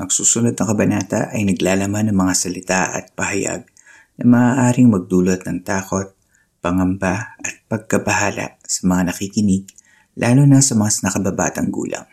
Ang 0.00 0.08
susunod 0.08 0.56
na 0.56 0.64
kabanata 0.64 1.28
ay 1.36 1.44
naglalaman 1.44 2.08
ng 2.08 2.16
mga 2.16 2.32
salita 2.32 2.96
at 2.96 3.12
pahayag 3.12 3.68
na 4.16 4.24
maaaring 4.24 4.88
magdulot 4.88 5.44
ng 5.44 5.60
takot, 5.60 6.16
pangamba 6.64 7.36
at 7.36 7.60
pagkabahala 7.68 8.56
sa 8.64 8.80
mga 8.88 9.12
nakikinig 9.12 9.68
lalo 10.16 10.48
na 10.48 10.64
sa 10.64 10.80
mas 10.80 11.04
nakababatang 11.04 11.68
gulang. 11.68 12.08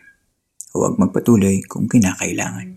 Huwag 0.75 0.99
magpatuloy 0.99 1.63
kung 1.71 1.87
kinakailangan. 1.87 2.67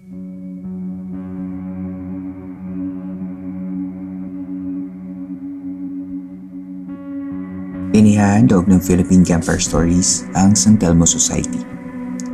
Inihahandog 7.92 8.70
ng 8.70 8.78
Philippine 8.78 9.26
Campfire 9.26 9.58
Stories 9.58 10.30
ang 10.38 10.54
San 10.54 10.78
Telmo 10.78 11.04
Society. 11.04 11.81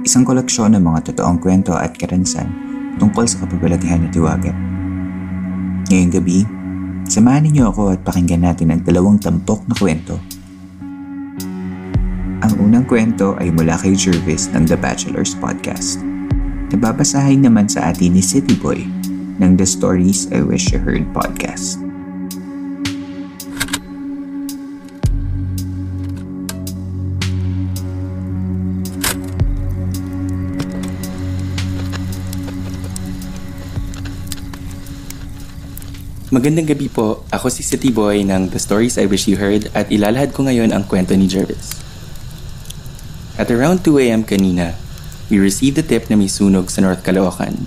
Isang 0.08 0.24
koleksyon 0.24 0.72
ng 0.72 0.80
mga 0.88 1.12
totoong 1.12 1.36
kwento 1.36 1.76
at 1.76 1.92
karansan 1.92 2.48
tungkol 2.96 3.28
sa 3.28 3.44
kapabalaghan 3.44 4.08
at 4.08 4.16
tiwagan. 4.16 4.56
Ngayong 5.84 6.12
gabi, 6.16 6.48
samahan 7.04 7.44
niyo 7.44 7.68
ako 7.68 7.92
at 7.92 8.00
pakinggan 8.08 8.40
natin 8.40 8.72
ang 8.72 8.80
dalawang 8.80 9.20
tampok 9.20 9.68
na 9.68 9.76
kwento. 9.76 10.16
Ang 12.40 12.52
unang 12.56 12.88
kwento 12.88 13.36
ay 13.36 13.52
mula 13.52 13.76
kay 13.76 13.92
Jervis 13.92 14.48
ng 14.56 14.64
The 14.64 14.80
Bachelor's 14.80 15.36
Podcast. 15.36 16.00
Nababasahin 16.72 17.44
naman 17.44 17.68
sa 17.68 17.92
atin 17.92 18.16
ni 18.16 18.24
City 18.24 18.56
Boy 18.56 18.88
ng 19.36 19.60
The 19.60 19.68
Stories 19.68 20.32
I 20.32 20.40
Wish 20.40 20.72
You 20.72 20.80
Heard 20.80 21.04
podcast. 21.12 21.87
Magandang 36.38 36.70
gabi 36.70 36.86
po. 36.86 37.26
Ako 37.34 37.50
si 37.50 37.66
City 37.66 37.90
Boy 37.90 38.22
ng 38.22 38.54
The 38.54 38.62
Stories 38.62 38.94
I 38.94 39.10
Wish 39.10 39.26
You 39.26 39.42
Heard 39.42 39.74
at 39.74 39.90
ilalahad 39.90 40.30
ko 40.30 40.46
ngayon 40.46 40.70
ang 40.70 40.86
kwento 40.86 41.10
ni 41.18 41.26
Jervis. 41.26 41.74
At 43.34 43.50
around 43.50 43.82
2 43.82 44.06
a.m. 44.06 44.22
kanina, 44.22 44.78
we 45.26 45.42
received 45.42 45.82
a 45.82 45.82
tip 45.82 46.06
na 46.06 46.14
may 46.14 46.30
sunog 46.30 46.70
sa 46.70 46.78
North 46.78 47.02
Caloocan. 47.02 47.66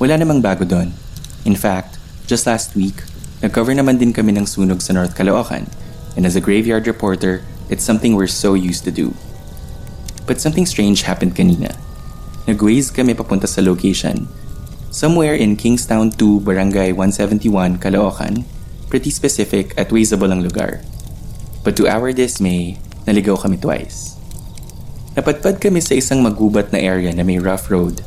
Wala 0.00 0.16
namang 0.16 0.40
bago 0.40 0.64
doon. 0.64 0.96
In 1.44 1.52
fact, 1.52 2.00
just 2.24 2.48
last 2.48 2.72
week, 2.72 3.04
nag-cover 3.44 3.76
naman 3.76 4.00
din 4.00 4.16
kami 4.16 4.32
ng 4.40 4.48
sunog 4.48 4.80
sa 4.80 4.96
North 4.96 5.12
Caloocan 5.12 5.68
and 6.16 6.24
as 6.24 6.32
a 6.32 6.40
graveyard 6.40 6.88
reporter, 6.88 7.44
it's 7.68 7.84
something 7.84 8.16
we're 8.16 8.24
so 8.24 8.56
used 8.56 8.88
to 8.88 8.92
do. 8.94 9.12
But 10.24 10.40
something 10.40 10.64
strange 10.64 11.04
happened 11.04 11.36
kanina. 11.36 11.76
Nag-waze 12.48 12.88
kami 12.88 13.12
papunta 13.12 13.44
sa 13.44 13.60
location 13.60 14.32
Somewhere 14.92 15.32
in 15.32 15.56
Kingstown 15.56 16.12
2, 16.12 16.44
Barangay 16.44 16.92
171, 16.92 17.80
Caloocan, 17.80 18.44
pretty 18.92 19.08
specific 19.08 19.72
at 19.80 19.88
wazeable 19.88 20.28
ang 20.28 20.44
lugar. 20.44 20.84
But 21.64 21.80
to 21.80 21.88
our 21.88 22.12
dismay, 22.12 22.76
naligaw 23.08 23.40
kami 23.40 23.56
twice. 23.56 24.20
Napadpad 25.16 25.64
kami 25.64 25.80
sa 25.80 25.96
isang 25.96 26.20
magubat 26.20 26.76
na 26.76 26.80
area 26.84 27.08
na 27.16 27.24
may 27.24 27.40
rough 27.40 27.72
road. 27.72 28.04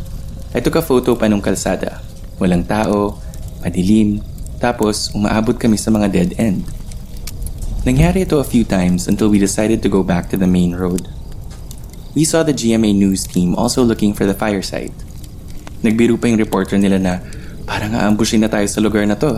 I 0.54 0.62
took 0.62 0.78
a 0.78 0.86
photo 0.86 1.18
pa 1.18 1.26
nung 1.26 1.42
kalsada. 1.42 2.06
Walang 2.38 2.70
tao, 2.70 3.18
madilim, 3.66 4.22
tapos 4.62 5.10
umaabot 5.18 5.58
kami 5.58 5.82
sa 5.82 5.90
mga 5.90 6.08
dead 6.14 6.32
end. 6.38 6.70
Nangyari 7.82 8.30
ito 8.30 8.38
a 8.38 8.46
few 8.46 8.62
times 8.62 9.10
until 9.10 9.34
we 9.34 9.42
decided 9.42 9.82
to 9.82 9.90
go 9.90 10.06
back 10.06 10.30
to 10.30 10.38
the 10.38 10.46
main 10.46 10.78
road. 10.78 11.10
We 12.14 12.30
saw 12.30 12.46
the 12.46 12.54
GMA 12.54 12.94
news 12.94 13.26
team 13.26 13.58
also 13.58 13.82
looking 13.82 14.14
for 14.14 14.30
the 14.30 14.38
fire 14.38 14.62
site. 14.62 14.94
Nagbiro 15.86 16.18
pa 16.18 16.26
yung 16.26 16.42
reporter 16.42 16.82
nila 16.82 16.98
na 16.98 17.14
parang 17.70 17.94
aambushin 17.94 18.42
na 18.42 18.50
tayo 18.50 18.66
sa 18.66 18.82
lugar 18.82 19.06
na 19.06 19.14
to. 19.14 19.38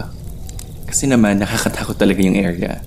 Kasi 0.87 1.03
naman 1.03 1.43
nakakatakot 1.43 1.99
talaga 1.99 2.23
yung 2.23 2.39
area. 2.39 2.79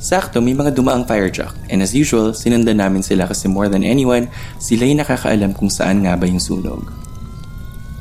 Sakto, 0.00 0.40
may 0.40 0.56
mga 0.56 0.72
dumaang 0.72 1.04
fire 1.04 1.28
truck 1.28 1.52
and 1.68 1.84
as 1.84 1.92
usual, 1.92 2.32
sinundan 2.32 2.80
namin 2.80 3.04
sila 3.04 3.28
kasi 3.28 3.48
more 3.48 3.68
than 3.68 3.84
anyone, 3.84 4.32
sila 4.56 4.88
yung 4.88 5.04
nakakaalam 5.04 5.52
kung 5.52 5.68
saan 5.68 6.04
nga 6.04 6.16
ba 6.16 6.24
yung 6.24 6.40
sunog. 6.40 6.88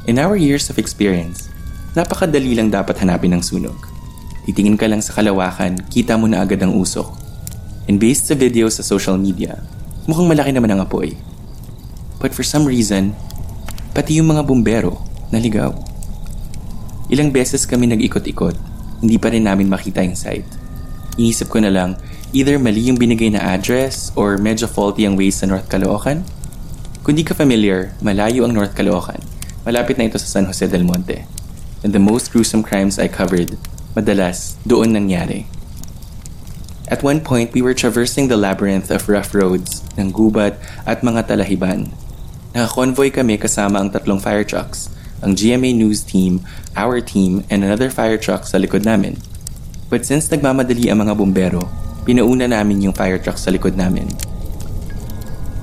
In 0.08 0.20
our 0.20 0.36
years 0.36 0.68
of 0.72 0.80
experience, 0.80 1.48
napakadali 1.96 2.56
lang 2.56 2.72
dapat 2.72 3.00
hanapin 3.04 3.36
ng 3.36 3.44
sunog. 3.44 3.76
Titingin 4.44 4.76
ka 4.76 4.88
lang 4.88 5.00
sa 5.00 5.16
kalawakan, 5.16 5.80
kita 5.88 6.20
mo 6.20 6.28
na 6.28 6.44
agad 6.44 6.60
ang 6.60 6.76
usok. 6.76 7.08
And 7.88 8.00
based 8.00 8.28
sa 8.28 8.36
video 8.36 8.68
sa 8.68 8.84
social 8.84 9.16
media, 9.16 9.64
mukhang 10.04 10.28
malaki 10.28 10.52
naman 10.52 10.76
ang 10.76 10.84
apoy. 10.84 11.16
But 12.20 12.36
for 12.36 12.44
some 12.44 12.68
reason, 12.68 13.16
Pati 13.94 14.18
yung 14.18 14.34
mga 14.34 14.42
bumbero, 14.42 15.06
naligaw. 15.30 15.70
Ilang 17.14 17.30
beses 17.30 17.62
kami 17.70 17.86
nag-ikot-ikot, 17.86 18.58
hindi 19.06 19.22
pa 19.22 19.30
rin 19.30 19.46
namin 19.46 19.70
makita 19.70 20.02
yung 20.02 20.18
site. 20.18 20.50
Inisip 21.14 21.54
ko 21.54 21.62
na 21.62 21.70
lang, 21.70 22.02
either 22.34 22.58
mali 22.58 22.90
yung 22.90 22.98
binigay 22.98 23.30
na 23.30 23.54
address 23.54 24.10
or 24.18 24.42
medyo 24.42 24.66
faulty 24.66 25.06
ang 25.06 25.14
ways 25.14 25.38
sa 25.38 25.46
North 25.46 25.70
Caloocan. 25.70 26.26
Kung 27.06 27.14
di 27.14 27.22
ka 27.22 27.38
familiar, 27.38 27.94
malayo 28.02 28.50
ang 28.50 28.58
North 28.58 28.74
Caloocan. 28.74 29.22
Malapit 29.62 30.02
na 30.02 30.10
ito 30.10 30.18
sa 30.18 30.26
San 30.26 30.50
Jose 30.50 30.66
del 30.66 30.90
Monte. 30.90 31.30
And 31.86 31.94
the 31.94 32.02
most 32.02 32.34
gruesome 32.34 32.66
crimes 32.66 32.98
I 32.98 33.06
covered, 33.06 33.62
madalas, 33.94 34.58
doon 34.66 34.98
nangyari. 34.98 35.46
At 36.90 37.06
one 37.06 37.22
point, 37.22 37.54
we 37.54 37.62
were 37.62 37.78
traversing 37.78 38.26
the 38.26 38.42
labyrinth 38.42 38.90
of 38.90 39.06
rough 39.06 39.38
roads 39.38 39.86
ng 40.02 40.10
gubat 40.10 40.58
at 40.90 41.06
mga 41.06 41.30
talahiban 41.30 41.94
Naka-convoy 42.54 43.10
kami 43.10 43.42
kasama 43.42 43.82
ang 43.82 43.90
tatlong 43.90 44.22
fire 44.22 44.46
trucks, 44.46 44.94
ang 45.26 45.34
GMA 45.34 45.74
News 45.74 46.06
team, 46.06 46.46
our 46.78 47.02
team, 47.02 47.42
and 47.50 47.66
another 47.66 47.90
fire 47.90 48.22
truck 48.22 48.46
sa 48.46 48.62
likod 48.62 48.86
namin. 48.86 49.18
But 49.90 50.06
since 50.06 50.30
nagmamadali 50.30 50.86
ang 50.94 51.02
mga 51.02 51.18
bumbero, 51.18 51.66
pinauna 52.06 52.46
namin 52.46 52.86
yung 52.86 52.94
fire 52.94 53.18
truck 53.18 53.42
sa 53.42 53.50
likod 53.50 53.74
namin. 53.74 54.06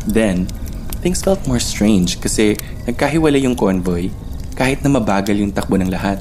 Then, 0.03 0.51
things 0.99 1.23
felt 1.23 1.47
more 1.47 1.63
strange 1.63 2.19
kasi 2.19 2.59
nagkahiwalay 2.91 3.47
yung 3.47 3.55
convoy 3.55 4.11
kahit 4.59 4.83
na 4.83 4.91
mabagal 4.91 5.39
yung 5.39 5.55
takbo 5.55 5.79
ng 5.79 5.95
lahat. 5.95 6.19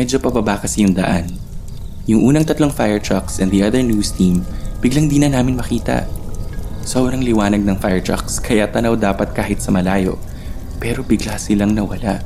Medyo 0.00 0.24
pababa 0.24 0.56
kasi 0.56 0.88
yung 0.88 0.96
daan. 0.96 1.28
Yung 2.08 2.24
unang 2.24 2.48
tatlong 2.48 2.72
fire 2.72 2.96
trucks 2.96 3.44
and 3.44 3.52
the 3.52 3.60
other 3.60 3.84
news 3.84 4.08
team, 4.08 4.40
biglang 4.80 5.12
di 5.12 5.20
na 5.20 5.28
namin 5.28 5.60
makita. 5.60 6.08
Sobrang 6.84 7.20
liwanag 7.20 7.60
ng 7.64 7.76
fire 7.76 8.00
trucks 8.00 8.40
kaya 8.40 8.68
tanaw 8.68 8.96
dapat 8.96 9.36
kahit 9.36 9.60
sa 9.60 9.68
malayo. 9.72 10.16
Pero 10.80 11.04
bigla 11.04 11.36
silang 11.36 11.76
nawala. 11.76 12.24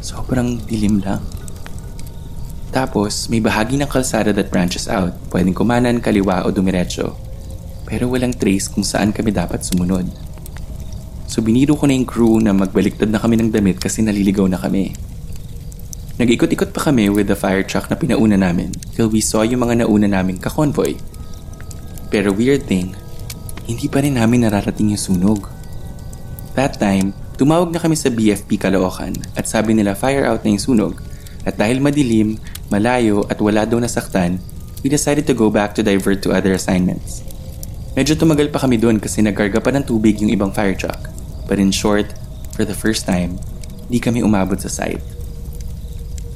Sobrang 0.00 0.56
dilim 0.64 1.04
lang. 1.04 1.20
Tapos, 2.72 3.28
may 3.28 3.44
bahagi 3.44 3.76
ng 3.76 3.86
kalsada 3.86 4.32
that 4.32 4.48
branches 4.48 4.88
out. 4.88 5.12
Pwedeng 5.28 5.52
kumanan, 5.52 6.00
kaliwa 6.00 6.48
o 6.48 6.48
dumiretso. 6.48 7.12
Pero 7.84 8.08
walang 8.08 8.32
trace 8.32 8.72
kung 8.72 8.80
saan 8.80 9.12
kami 9.12 9.28
dapat 9.28 9.60
sumunod. 9.60 10.08
So 11.32 11.40
biniro 11.40 11.80
ko 11.80 11.88
na 11.88 11.96
yung 11.96 12.04
crew 12.04 12.36
na 12.44 12.52
magbaliktad 12.52 13.08
na 13.08 13.16
kami 13.16 13.40
ng 13.40 13.52
damit 13.56 13.80
kasi 13.80 14.04
naliligaw 14.04 14.44
na 14.52 14.60
kami. 14.60 14.92
Nag-ikot-ikot 16.20 16.76
pa 16.76 16.92
kami 16.92 17.08
with 17.08 17.28
the 17.28 17.36
fire 17.36 17.64
truck 17.64 17.88
na 17.88 17.96
pinauna 17.96 18.36
namin 18.36 18.76
till 18.92 19.08
we 19.08 19.24
saw 19.24 19.40
yung 19.40 19.64
mga 19.64 19.80
nauna 19.80 20.08
naming 20.12 20.36
kakonvoy. 20.36 21.00
Pero 22.12 22.36
weird 22.36 22.68
thing, 22.68 22.92
hindi 23.72 23.88
pa 23.88 24.04
rin 24.04 24.20
namin 24.20 24.44
nararating 24.44 24.92
yung 24.92 25.00
sunog. 25.00 25.48
That 26.52 26.76
time, 26.76 27.16
tumawag 27.40 27.72
na 27.72 27.80
kami 27.80 27.96
sa 27.96 28.12
BFP 28.12 28.60
Caloocan 28.60 29.16
at 29.32 29.48
sabi 29.48 29.72
nila 29.72 29.96
fire 29.96 30.28
out 30.28 30.44
na 30.44 30.52
yung 30.52 30.60
sunog. 30.60 31.00
At 31.48 31.56
dahil 31.56 31.80
madilim, 31.80 32.36
malayo 32.68 33.24
at 33.32 33.40
wala 33.40 33.64
daw 33.64 33.80
nasaktan, 33.80 34.36
we 34.84 34.92
decided 34.92 35.24
to 35.24 35.32
go 35.32 35.48
back 35.48 35.72
to 35.72 35.80
divert 35.80 36.20
to 36.20 36.36
other 36.36 36.52
assignments. 36.52 37.24
Medyo 37.96 38.20
tumagal 38.20 38.52
pa 38.52 38.60
kami 38.60 38.76
doon 38.76 39.00
kasi 39.00 39.24
nagkarga 39.24 39.64
pa 39.64 39.72
ng 39.72 39.88
tubig 39.88 40.20
yung 40.20 40.28
ibang 40.28 40.52
fire 40.52 40.76
truck. 40.76 41.08
But 41.48 41.56
in 41.56 41.72
short, 41.72 42.12
for 42.52 42.68
the 42.68 42.76
first 42.76 43.08
time, 43.08 43.40
di 43.88 43.96
kami 43.96 44.20
umabot 44.20 44.60
sa 44.60 44.68
site. 44.68 45.00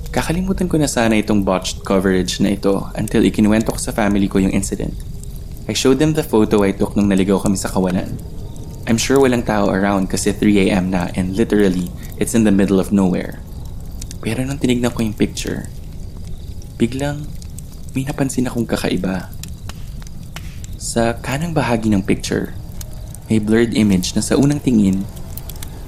Kakalimutan 0.08 0.72
ko 0.72 0.80
na 0.80 0.88
sana 0.88 1.20
itong 1.20 1.44
botched 1.44 1.84
coverage 1.84 2.40
na 2.40 2.56
ito 2.56 2.88
until 2.96 3.20
ikinuwento 3.20 3.76
ko 3.76 3.80
sa 3.80 3.92
family 3.92 4.24
ko 4.32 4.40
yung 4.40 4.56
incident. 4.56 4.96
I 5.66 5.74
showed 5.74 5.98
them 5.98 6.14
the 6.14 6.22
photo 6.22 6.62
I 6.62 6.70
took 6.70 6.94
nung 6.94 7.10
naligaw 7.10 7.42
kami 7.42 7.58
sa 7.58 7.66
kawalan. 7.68 8.14
I'm 8.86 8.96
sure 8.96 9.18
walang 9.18 9.42
tao 9.42 9.66
around 9.66 10.08
kasi 10.08 10.30
3am 10.30 10.94
na 10.94 11.10
and 11.18 11.34
literally, 11.34 11.90
it's 12.22 12.38
in 12.38 12.46
the 12.46 12.54
middle 12.54 12.78
of 12.78 12.94
nowhere. 12.94 13.42
Pero 14.22 14.46
nung 14.46 14.62
tinignan 14.62 14.94
ko 14.94 15.02
yung 15.02 15.18
picture, 15.18 15.66
biglang 16.78 17.26
may 17.92 18.06
napansin 18.06 18.46
akong 18.46 18.66
kakaiba. 18.66 19.34
Sa 20.78 21.18
kanang 21.18 21.50
bahagi 21.50 21.90
ng 21.90 22.06
picture, 22.06 22.54
may 23.26 23.42
blurred 23.42 23.74
image 23.74 24.14
na 24.14 24.22
sa 24.22 24.38
unang 24.38 24.62
tingin, 24.62 25.02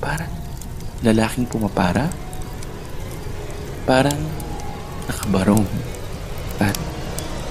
parang 0.02 0.31
lalaking 1.06 1.46
pumapara 1.46 2.10
parang 3.88 4.20
nakabarong 5.08 5.64
at 6.60 6.76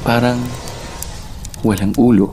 parang 0.05 0.37
walang 1.67 1.91
ulo. 1.99 2.31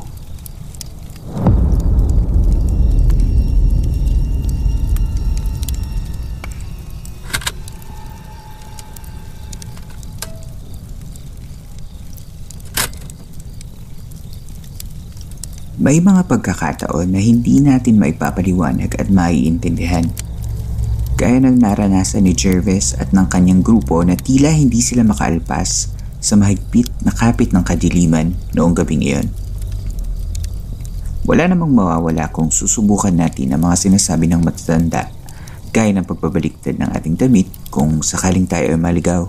May 15.74 15.98
mga 15.98 16.30
pagkakataon 16.30 17.12
na 17.12 17.20
hindi 17.20 17.58
natin 17.58 17.98
maipapaliwanag 17.98 18.94
at 18.94 19.10
maiintindihan. 19.10 20.06
Gaya 21.18 21.42
ng 21.42 21.58
naranasan 21.58 22.24
ni 22.24 22.32
Jervis 22.32 22.94
at 22.94 23.10
ng 23.10 23.26
kanyang 23.26 23.60
grupo 23.60 24.00
na 24.06 24.14
tila 24.14 24.54
hindi 24.54 24.80
sila 24.80 25.02
makaalpas 25.04 25.93
sa 26.24 26.40
mahigpit 26.40 26.88
na 27.04 27.12
kapit 27.12 27.52
ng 27.52 27.60
kadiliman 27.60 28.32
noong 28.56 28.72
gabing 28.72 29.04
iyon. 29.04 29.28
Wala 31.28 31.52
namang 31.52 31.76
mawawala 31.76 32.32
kung 32.32 32.48
susubukan 32.48 33.12
natin 33.12 33.52
ang 33.52 33.68
mga 33.68 33.76
sinasabi 33.88 34.32
ng 34.32 34.40
matatanda 34.40 35.12
gaya 35.74 35.90
ng 35.90 36.06
pagbabaliktad 36.06 36.78
ng 36.78 36.94
ating 36.94 37.18
damit 37.18 37.50
kung 37.68 38.00
sakaling 38.00 38.46
tayo 38.46 38.72
ay 38.72 38.80
maligaw. 38.80 39.26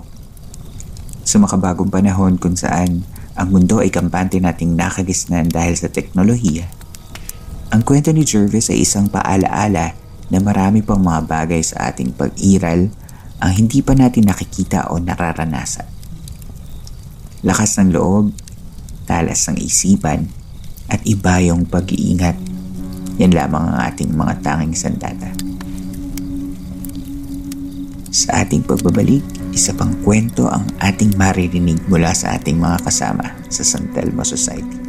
Sa 1.26 1.42
makabagong 1.42 1.90
panahon 1.90 2.38
kung 2.38 2.54
saan 2.54 3.02
ang 3.34 3.48
mundo 3.50 3.82
ay 3.82 3.90
kampante 3.90 4.38
nating 4.38 4.78
nakagisnan 4.78 5.50
dahil 5.50 5.74
sa 5.74 5.90
teknolohiya, 5.90 6.70
ang 7.74 7.82
kwento 7.82 8.14
ni 8.14 8.22
Jervis 8.22 8.70
ay 8.70 8.86
isang 8.86 9.10
paalaala 9.10 9.92
na 10.30 10.38
marami 10.38 10.86
pang 10.86 11.02
mga 11.02 11.26
bagay 11.26 11.66
sa 11.66 11.90
ating 11.90 12.14
pag-iral 12.14 12.94
ang 13.42 13.52
hindi 13.52 13.82
pa 13.82 13.98
natin 13.98 14.30
nakikita 14.30 14.94
o 14.94 15.02
nararanasan. 15.02 15.95
Lakas 17.46 17.78
ng 17.78 17.94
loob, 17.94 18.34
talas 19.06 19.46
ng 19.46 19.62
isipan, 19.62 20.26
at 20.90 20.98
iba 21.06 21.38
yung 21.38 21.62
pag-iingat. 21.62 22.34
Yan 23.22 23.30
lamang 23.30 23.70
ang 23.70 23.78
ating 23.86 24.10
mga 24.10 24.34
tanging 24.42 24.74
sandata. 24.74 25.30
Sa 28.10 28.42
ating 28.42 28.66
pagbabalik, 28.66 29.22
isa 29.54 29.70
pang 29.78 29.94
kwento 30.02 30.50
ang 30.50 30.66
ating 30.82 31.14
maririnig 31.14 31.78
mula 31.86 32.10
sa 32.10 32.34
ating 32.34 32.58
mga 32.58 32.82
kasama 32.82 33.30
sa 33.46 33.62
San 33.62 33.94
Telmo 33.94 34.26
Society. 34.26 34.82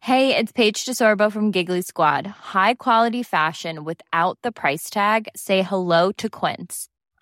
Hey, 0.00 0.36
it's 0.36 0.52
Paige 0.52 0.84
DeSorbo 0.84 1.28
from 1.32 1.52
Giggly 1.52 1.84
Squad. 1.84 2.56
High 2.56 2.80
quality 2.80 3.20
fashion 3.20 3.84
without 3.84 4.40
the 4.40 4.52
price 4.52 4.88
tag. 4.88 5.28
Say 5.36 5.60
hello 5.60 6.12
to 6.16 6.28
Quince. 6.28 6.88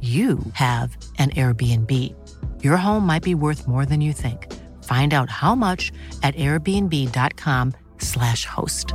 you 0.00 0.38
have 0.54 0.96
an 1.18 1.28
Airbnb. 1.36 1.92
Your 2.64 2.78
home 2.78 3.04
might 3.04 3.22
be 3.22 3.34
worth 3.34 3.68
more 3.68 3.84
than 3.84 4.00
you 4.00 4.14
think. 4.14 4.50
Find 4.84 5.12
out 5.12 5.28
how 5.28 5.54
much 5.54 5.92
at 6.22 6.34
airbnb.com/slash 6.36 8.46
host. 8.46 8.94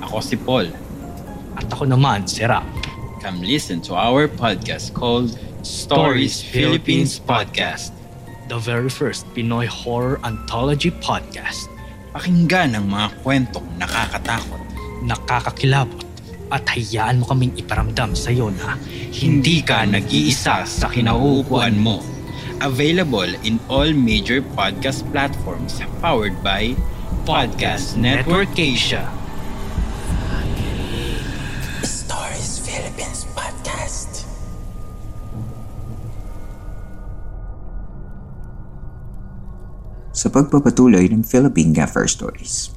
Ako 0.00 0.24
si 0.24 0.40
Paul. 0.40 0.87
Ako 1.78 1.94
naman 1.94 2.26
si 2.26 2.42
Rap. 2.42 2.66
Come 3.22 3.38
listen 3.46 3.78
to 3.86 3.94
our 3.94 4.26
podcast 4.26 4.90
called 4.90 5.38
Stories 5.62 6.42
Philippines 6.42 7.22
Podcast. 7.22 7.94
The 8.50 8.58
very 8.58 8.90
first 8.90 9.30
Pinoy 9.30 9.70
horror 9.70 10.18
anthology 10.26 10.90
podcast. 10.90 11.70
Pakinggan 12.10 12.74
ang 12.74 12.90
mga 12.90 13.22
kwentong 13.22 13.62
nakakatakot, 13.78 14.58
nakakakilabot, 15.06 16.02
at 16.50 16.66
hayaan 16.66 17.22
mo 17.22 17.30
kaming 17.30 17.54
iparamdam 17.54 18.10
sa 18.18 18.34
iyo 18.34 18.50
na 18.50 18.74
hindi 19.14 19.62
ka 19.62 19.86
nag-iisa 19.86 20.66
sa 20.66 20.86
kinauupuan 20.90 21.78
mo. 21.78 22.02
Available 22.58 23.38
in 23.46 23.62
all 23.70 23.94
major 23.94 24.42
podcast 24.58 25.06
platforms 25.14 25.78
powered 26.02 26.34
by 26.42 26.74
Podcast 27.22 27.94
Network 27.94 28.50
Asia. 28.58 29.17
Sa 40.18 40.34
pagpapatuloy 40.34 41.06
ng 41.14 41.22
Philippine 41.22 41.70
Gaffer 41.70 42.10
Stories. 42.10 42.74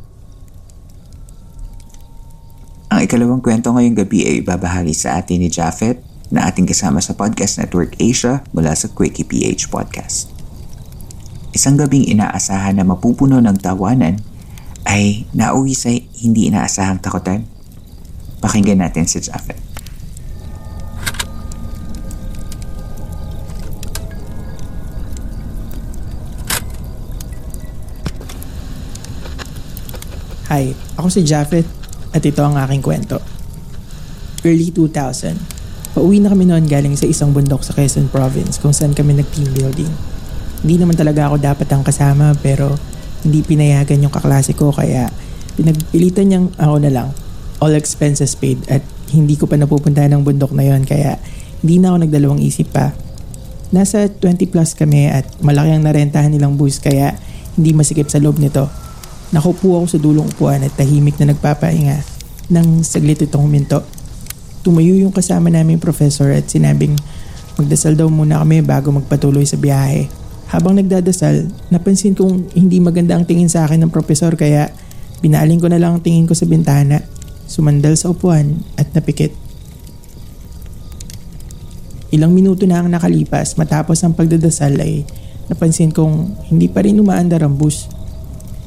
Ang 2.94 3.10
ikalawang 3.10 3.42
kwento 3.42 3.74
ngayong 3.74 3.98
gabi 3.98 4.30
ay 4.30 4.46
ibabahagi 4.46 4.94
sa 4.94 5.18
atin 5.18 5.42
ni 5.42 5.50
Japheth 5.50 6.06
na 6.30 6.46
ating 6.46 6.70
kasama 6.70 7.02
sa 7.02 7.18
Podcast 7.18 7.58
Network 7.58 7.98
Asia 7.98 8.46
mula 8.54 8.78
sa 8.78 8.94
Quickie 8.94 9.26
PH 9.26 9.74
Podcast. 9.74 10.30
Isang 11.50 11.82
gabing 11.82 12.06
inaasahan 12.14 12.78
na 12.78 12.86
mapupuno 12.86 13.42
ng 13.42 13.58
tawanan 13.58 14.22
ay 14.86 15.26
nauwi 15.34 15.74
sa 15.74 15.90
hindi 16.22 16.46
inaasahang 16.46 17.02
takutan. 17.02 17.42
Pakinggan 18.38 18.86
natin 18.86 19.10
si 19.10 19.18
Japheth. 19.18 19.71
Hi, 30.52 30.76
ako 31.00 31.08
si 31.08 31.24
Japheth 31.24 31.64
at 32.12 32.20
ito 32.28 32.44
ang 32.44 32.60
aking 32.60 32.84
kwento. 32.84 33.24
Early 34.44 34.76
2000, 34.76 35.96
pauwi 35.96 36.20
na 36.20 36.28
kami 36.28 36.44
noon 36.44 36.68
galing 36.68 36.92
sa 37.00 37.08
isang 37.08 37.32
bundok 37.32 37.64
sa 37.64 37.72
Quezon 37.72 38.12
Province 38.12 38.60
kung 38.60 38.76
saan 38.76 38.92
kami 38.92 39.16
nag-team 39.16 39.48
building. 39.56 39.88
Hindi 40.60 40.76
naman 40.76 41.00
talaga 41.00 41.32
ako 41.32 41.40
dapat 41.40 41.72
ang 41.72 41.88
kasama 41.88 42.36
pero 42.36 42.76
hindi 43.24 43.48
pinayagan 43.48 44.04
yung 44.04 44.12
kaklase 44.12 44.52
ko 44.52 44.76
kaya 44.76 45.08
pinagpilitan 45.56 46.28
niyang 46.28 46.52
ako 46.60 46.84
na 46.84 46.92
lang. 46.92 47.16
All 47.64 47.72
expenses 47.72 48.36
paid 48.36 48.60
at 48.68 48.84
hindi 49.16 49.40
ko 49.40 49.48
pa 49.48 49.56
napupuntahan 49.56 50.12
ng 50.12 50.28
bundok 50.28 50.52
na 50.52 50.68
yon 50.68 50.84
kaya 50.84 51.16
hindi 51.64 51.80
na 51.80 51.96
ako 51.96 52.12
nagdalawang 52.12 52.44
isip 52.44 52.76
pa. 52.76 52.92
Nasa 53.72 54.04
20 54.12 54.52
plus 54.52 54.76
kami 54.76 55.16
at 55.16 55.32
malaki 55.40 55.80
ang 55.80 55.88
narentahan 55.88 56.28
nilang 56.28 56.60
bus 56.60 56.84
kaya 56.84 57.16
hindi 57.56 57.72
masikip 57.72 58.12
sa 58.12 58.20
loob 58.20 58.36
nito. 58.36 58.81
Nakupo 59.32 59.80
ako 59.80 59.86
sa 59.88 60.00
dulong 60.00 60.28
upuan 60.28 60.60
at 60.60 60.76
tahimik 60.76 61.16
na 61.16 61.32
nagpapahinga 61.32 62.04
nang 62.52 62.84
saglit 62.84 63.24
itong 63.24 63.48
huminto. 63.48 63.80
Tumayo 64.60 64.92
yung 65.00 65.16
kasama 65.16 65.48
namin 65.48 65.80
professor 65.80 66.36
at 66.36 66.52
sinabing 66.52 67.00
magdasal 67.56 67.96
daw 67.96 68.12
muna 68.12 68.44
kami 68.44 68.60
bago 68.60 68.92
magpatuloy 68.92 69.48
sa 69.48 69.56
biyahe. 69.56 70.12
Habang 70.52 70.76
nagdadasal, 70.84 71.48
napansin 71.72 72.12
kong 72.12 72.52
hindi 72.60 72.84
maganda 72.84 73.16
ang 73.16 73.24
tingin 73.24 73.48
sa 73.48 73.64
akin 73.64 73.88
ng 73.88 73.92
professor 73.96 74.36
kaya 74.36 74.68
binaling 75.24 75.64
ko 75.64 75.72
na 75.72 75.80
lang 75.80 75.96
ang 75.96 76.04
tingin 76.04 76.28
ko 76.28 76.36
sa 76.36 76.44
bintana, 76.44 77.00
sumandal 77.48 77.96
sa 77.96 78.12
upuan 78.12 78.60
at 78.76 78.92
napikit. 78.92 79.32
Ilang 82.12 82.36
minuto 82.36 82.68
na 82.68 82.84
ang 82.84 82.92
nakalipas 82.92 83.56
matapos 83.56 84.04
ang 84.04 84.12
pagdadasal 84.12 84.76
ay 84.84 85.08
napansin 85.48 85.96
kong 85.96 86.44
hindi 86.52 86.68
pa 86.68 86.84
rin 86.84 87.00
umaandar 87.00 87.48
ang 87.48 87.56
bus. 87.56 87.88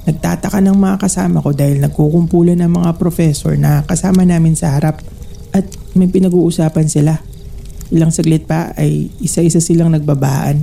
Nagtataka 0.04 0.60
ng 0.60 0.76
mga 0.76 0.96
kasama 1.00 1.40
ko 1.40 1.56
dahil 1.56 1.80
nagkukumpulan 1.80 2.60
ng 2.60 2.72
mga 2.76 2.90
professor 3.00 3.56
na 3.56 3.80
kasama 3.88 4.28
namin 4.28 4.52
sa 4.52 4.76
harap 4.76 5.00
at 5.56 5.64
may 5.96 6.12
pinag-uusapan 6.12 6.86
sila. 6.92 7.24
Ilang 7.88 8.12
saglit 8.12 8.44
pa 8.44 8.76
ay 8.76 9.08
isa-isa 9.24 9.64
silang 9.64 9.96
nagbabaan. 9.96 10.60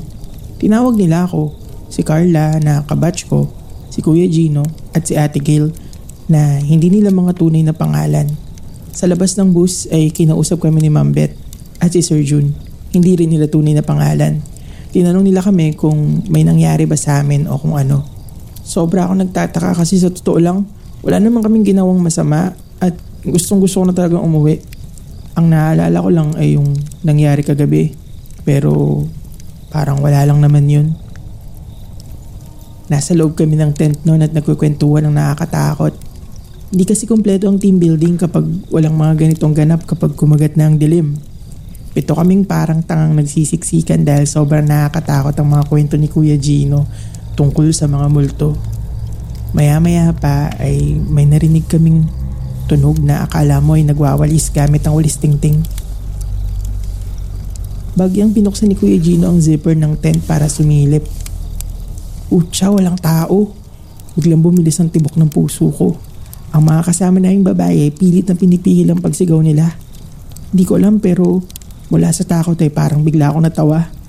Tinawag 0.62 0.93
nila 0.93 1.25
ako, 1.25 1.57
si 1.89 2.05
Carla 2.05 2.62
na 2.62 2.86
kabatch 2.86 3.25
ko, 3.25 3.50
si 3.89 4.05
Kuya 4.05 4.29
Gino 4.29 4.62
at 4.93 5.10
si 5.10 5.17
Ate 5.17 5.41
Gail 5.41 5.74
na 6.29 6.62
hindi 6.62 6.93
nila 6.93 7.10
mga 7.10 7.33
tunay 7.33 7.65
na 7.65 7.74
pangalan. 7.74 8.29
Sa 8.93 9.10
labas 9.10 9.33
ng 9.41 9.50
bus 9.50 9.89
ay 9.89 10.13
kinausap 10.13 10.62
kami 10.62 10.86
ni 10.86 10.93
Ma'am 10.93 11.10
Beth 11.10 11.33
at 11.81 11.98
si 11.98 12.05
Sir 12.05 12.21
Jun. 12.21 12.53
Hindi 12.93 13.17
rin 13.17 13.33
nila 13.33 13.50
tunay 13.50 13.74
na 13.74 13.81
pangalan. 13.81 14.38
Tinanong 14.91 15.25
nila 15.25 15.41
kami 15.41 15.74
kung 15.74 16.27
may 16.29 16.43
nangyari 16.43 16.86
ba 16.86 17.00
sa 17.00 17.24
amin 17.24 17.48
o 17.50 17.57
kung 17.57 17.74
ano. 17.74 18.20
Sobra 18.71 19.03
ako 19.03 19.19
nagtataka 19.19 19.83
kasi 19.83 19.99
sa 19.99 20.07
totoo 20.07 20.39
lang, 20.39 20.63
wala 21.03 21.19
naman 21.19 21.43
kaming 21.43 21.75
ginawang 21.75 21.99
masama 21.99 22.55
at 22.79 22.95
gustong 23.27 23.59
gusto 23.59 23.83
ko 23.83 23.91
na 23.91 23.91
talagang 23.91 24.23
umuwi. 24.23 24.63
Ang 25.35 25.51
naalala 25.51 25.99
ko 25.99 26.07
lang 26.07 26.31
ay 26.39 26.55
yung 26.55 26.71
nangyari 27.03 27.43
kagabi. 27.43 27.91
Pero 28.47 29.03
parang 29.75 29.99
wala 29.99 30.23
lang 30.23 30.39
naman 30.39 30.71
yun. 30.71 30.87
Nasa 32.87 33.11
loob 33.11 33.35
kami 33.35 33.59
ng 33.59 33.75
tent 33.75 34.07
noon 34.07 34.23
at 34.23 34.31
nagkukwentuhan 34.31 35.03
ng 35.03 35.19
nakakatakot. 35.19 35.91
Hindi 36.71 36.87
kasi 36.87 37.03
kompleto 37.03 37.51
ang 37.51 37.59
team 37.59 37.75
building 37.75 38.23
kapag 38.23 38.47
walang 38.71 38.95
mga 38.95 39.19
ganitong 39.19 39.51
ganap 39.51 39.83
kapag 39.83 40.15
kumagat 40.15 40.55
na 40.55 40.71
ang 40.71 40.79
dilim. 40.79 41.19
Pito 41.91 42.15
kaming 42.15 42.47
parang 42.47 42.79
tangang 42.87 43.19
nagsisiksikan 43.19 44.07
dahil 44.07 44.23
sobrang 44.23 44.63
nakakatakot 44.63 45.35
ang 45.35 45.59
mga 45.59 45.63
kwento 45.67 45.99
ni 45.99 46.07
Kuya 46.07 46.39
Gino 46.39 46.87
tungkol 47.35 47.71
sa 47.71 47.88
mga 47.88 48.07
multo. 48.11 48.57
Maya-maya 49.51 50.15
pa 50.15 50.51
ay 50.59 50.95
may 50.95 51.27
narinig 51.27 51.67
kaming 51.67 52.07
tunog 52.71 53.03
na 53.03 53.27
akala 53.27 53.59
mo 53.59 53.75
ay 53.75 53.83
nagwawalis 53.83 54.47
gamit 54.55 54.88
ang 54.88 54.95
walis 54.95 55.19
tingting. 55.19 55.59
Bagyang 57.91 58.31
binuksan 58.31 58.71
ni 58.71 58.79
Kuya 58.79 58.95
Gino 58.95 59.27
ang 59.27 59.43
zipper 59.43 59.75
ng 59.75 60.00
tent 60.00 60.23
para 60.23 60.47
sumilip. 60.47 61.03
Utsa, 62.31 62.71
walang 62.71 62.95
tao. 62.95 63.51
Biglang 64.15 64.39
bumilis 64.39 64.79
ang 64.79 64.88
tibok 64.88 65.19
ng 65.19 65.27
puso 65.27 65.67
ko. 65.75 66.00
Ang 66.55 66.71
mga 66.71 66.88
kasama 66.88 67.19
naming 67.19 67.43
babae 67.43 67.91
pilit 67.91 68.31
na 68.31 68.35
pinipihil 68.39 68.88
ang 68.88 69.03
pagsigaw 69.03 69.43
nila. 69.43 69.75
Hindi 70.55 70.63
ko 70.63 70.79
alam 70.79 71.03
pero 71.03 71.43
mula 71.91 72.07
sa 72.15 72.23
takot 72.23 72.55
ay 72.59 72.71
parang 72.71 73.03
bigla 73.03 73.35
akong 73.35 73.43
natawa. 73.43 74.00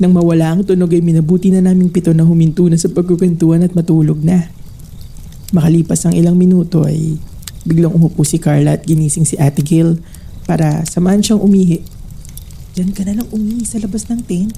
Nang 0.00 0.16
mawala 0.16 0.56
ang 0.56 0.62
tunog 0.64 0.92
ay 0.94 1.04
minabuti 1.04 1.52
na 1.52 1.60
naming 1.60 1.92
pito 1.92 2.12
na 2.16 2.24
huminto 2.24 2.64
na 2.70 2.80
sa 2.80 2.88
pagkukwentuhan 2.88 3.64
at 3.66 3.76
matulog 3.76 4.20
na. 4.24 4.48
Makalipas 5.52 6.08
ang 6.08 6.16
ilang 6.16 6.38
minuto 6.38 6.88
ay 6.88 7.20
biglang 7.68 7.92
umupo 7.92 8.24
si 8.24 8.40
Carla 8.40 8.80
at 8.80 8.88
ginising 8.88 9.28
si 9.28 9.36
Ate 9.36 9.60
Gil 9.60 10.00
para 10.48 10.82
samahan 10.88 11.20
siyang 11.20 11.44
umihi. 11.44 11.84
Diyan 12.72 12.90
ka 12.96 13.04
na 13.04 13.20
lang 13.20 13.28
umihi 13.28 13.68
sa 13.68 13.76
labas 13.78 14.08
ng 14.08 14.24
tent. 14.24 14.56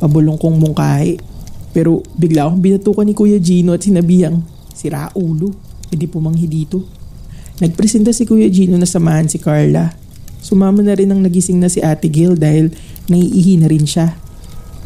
Pabulong 0.00 0.40
kong 0.40 0.56
mungkahi. 0.56 1.20
Pero 1.72 2.00
bigla 2.16 2.48
akong 2.48 2.60
binatukan 2.60 3.04
ni 3.08 3.14
Kuya 3.16 3.40
Gino 3.40 3.72
at 3.72 3.80
sinabihang, 3.80 4.44
sira 4.76 5.08
ulo, 5.16 5.56
hindi 5.88 6.04
pumanghi 6.04 6.44
dito. 6.44 6.84
Nagpresenta 7.60 8.12
si 8.12 8.28
Kuya 8.28 8.48
Gino 8.52 8.76
na 8.76 8.88
samahan 8.88 9.28
si 9.28 9.40
Carla. 9.40 9.92
Sumama 10.42 10.82
na 10.84 10.96
rin 10.96 11.08
ang 11.12 11.22
nagising 11.22 11.60
na 11.60 11.72
si 11.72 11.80
Ate 11.80 12.12
Gil 12.12 12.36
dahil 12.36 12.72
naiihi 13.08 13.62
na 13.62 13.70
rin 13.70 13.86
siya. 13.86 14.16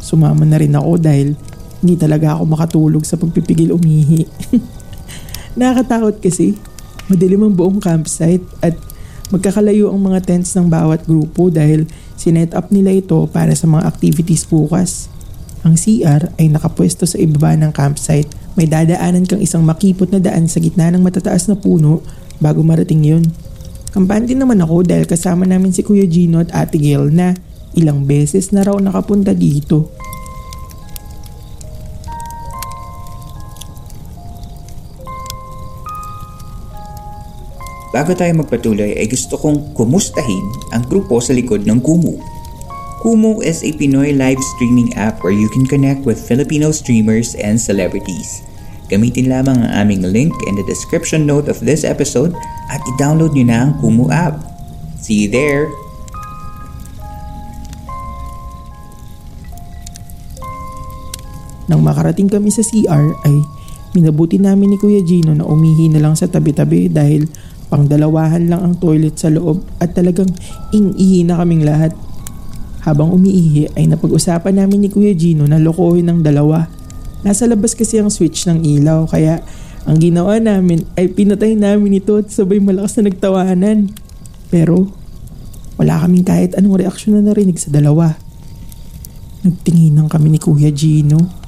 Sumama 0.06 0.46
na 0.46 0.62
rin 0.62 0.70
ako 0.70 1.02
dahil 1.02 1.34
hindi 1.82 1.98
talaga 1.98 2.38
ako 2.38 2.42
makatulog 2.46 3.02
sa 3.02 3.18
pagpipigil 3.18 3.74
umihi. 3.74 4.22
Nakakatakot 5.58 6.22
kasi. 6.22 6.54
Madilim 7.10 7.42
ang 7.42 7.54
buong 7.58 7.82
campsite 7.82 8.46
at 8.62 8.78
magkakalayo 9.34 9.90
ang 9.90 9.98
mga 9.98 10.22
tents 10.22 10.54
ng 10.54 10.70
bawat 10.70 11.02
grupo 11.06 11.50
dahil 11.50 11.90
sinet 12.14 12.54
up 12.54 12.70
nila 12.70 12.94
ito 12.94 13.26
para 13.30 13.50
sa 13.58 13.66
mga 13.66 13.82
activities 13.86 14.46
bukas. 14.46 15.10
Ang 15.66 15.74
CR 15.74 16.30
ay 16.38 16.46
nakapwesto 16.54 17.10
sa 17.10 17.18
ibaba 17.18 17.58
ng 17.58 17.74
campsite. 17.74 18.30
May 18.54 18.70
dadaanan 18.70 19.26
kang 19.26 19.42
isang 19.42 19.66
makipot 19.66 20.14
na 20.14 20.22
daan 20.22 20.46
sa 20.46 20.62
gitna 20.62 20.94
ng 20.94 21.02
matataas 21.02 21.50
na 21.50 21.58
puno 21.58 22.02
bago 22.38 22.62
marating 22.62 23.02
yun. 23.02 23.24
Kampante 23.90 24.36
naman 24.36 24.60
ako 24.62 24.86
dahil 24.86 25.08
kasama 25.08 25.48
namin 25.48 25.74
si 25.74 25.80
Kuya 25.80 26.06
Gino 26.06 26.38
at 26.38 26.52
Ate 26.52 26.76
Gail 26.78 27.10
na 27.10 27.34
ilang 27.76 28.08
beses 28.08 28.50
na 28.50 28.64
raw 28.64 28.74
nakapunta 28.80 29.36
dito. 29.36 29.92
Bago 37.96 38.12
tayo 38.12 38.36
magpatuloy 38.36 38.92
ay 39.00 39.08
gusto 39.08 39.40
kong 39.40 39.72
kumustahin 39.72 40.44
ang 40.76 40.84
grupo 40.84 41.16
sa 41.16 41.32
likod 41.32 41.64
ng 41.64 41.80
Kumu. 41.80 42.20
Kumu 43.00 43.40
is 43.40 43.64
a 43.64 43.72
Pinoy 43.72 44.12
live 44.12 44.36
streaming 44.56 44.92
app 45.00 45.24
where 45.24 45.32
you 45.32 45.48
can 45.48 45.64
connect 45.64 46.04
with 46.04 46.20
Filipino 46.20 46.68
streamers 46.76 47.32
and 47.40 47.56
celebrities. 47.56 48.44
Gamitin 48.92 49.32
lamang 49.32 49.64
ang 49.64 49.88
aming 49.88 50.04
link 50.04 50.36
in 50.44 50.60
the 50.60 50.66
description 50.68 51.24
note 51.24 51.48
of 51.48 51.56
this 51.64 51.88
episode 51.88 52.36
at 52.68 52.84
i-download 52.84 53.32
nyo 53.32 53.46
na 53.48 53.58
ang 53.64 53.72
Kumu 53.80 54.12
app. 54.12 54.44
See 55.00 55.24
you 55.24 55.28
there! 55.32 55.85
Nang 61.66 61.82
makarating 61.82 62.30
kami 62.30 62.54
sa 62.54 62.62
CR 62.62 63.14
ay 63.26 63.36
minabuti 63.96 64.38
namin 64.38 64.74
ni 64.74 64.76
Kuya 64.78 65.02
Gino 65.02 65.32
na 65.34 65.42
umihi 65.42 65.90
na 65.90 66.02
lang 66.02 66.14
sa 66.14 66.30
tabi-tabi 66.30 66.92
dahil 66.92 67.26
pangdalawahan 67.72 68.46
lang 68.46 68.62
ang 68.62 68.74
toilet 68.78 69.18
sa 69.18 69.32
loob 69.32 69.66
at 69.82 69.96
talagang 69.96 70.30
ing-ihi 70.70 71.26
na 71.26 71.42
kaming 71.42 71.66
lahat. 71.66 71.96
Habang 72.86 73.10
umiihi 73.10 73.74
ay 73.74 73.90
napag-usapan 73.90 74.62
namin 74.62 74.86
ni 74.86 74.88
Kuya 74.92 75.10
Gino 75.18 75.42
na 75.42 75.58
lokohin 75.58 76.06
ng 76.06 76.20
dalawa. 76.22 76.70
Nasa 77.26 77.50
labas 77.50 77.74
kasi 77.74 77.98
ang 77.98 78.14
switch 78.14 78.46
ng 78.46 78.62
ilaw 78.62 79.10
kaya 79.10 79.42
ang 79.86 79.98
ginawa 79.98 80.38
namin 80.38 80.86
ay 80.94 81.10
pinatay 81.10 81.58
namin 81.58 81.98
ito 81.98 82.18
at 82.18 82.30
sabay 82.30 82.62
malakas 82.62 83.02
na 83.02 83.10
nagtawanan. 83.10 83.90
Pero 84.46 84.86
wala 85.74 85.98
kaming 86.06 86.22
kahit 86.22 86.54
anong 86.54 86.86
reaksyon 86.86 87.18
na 87.18 87.34
narinig 87.34 87.58
sa 87.58 87.74
dalawa. 87.74 88.14
Nagtinginan 89.42 90.06
kami 90.06 90.34
ni 90.34 90.38
Kuya 90.38 90.70
Gino. 90.70 91.45